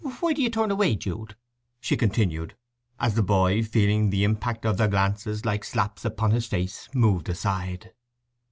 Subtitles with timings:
[0.19, 1.35] Why do ye turn away, Jude?"
[1.79, 2.55] she continued,
[2.99, 7.29] as the boy, feeling the impact of their glances like slaps upon his face, moved
[7.29, 7.93] aside.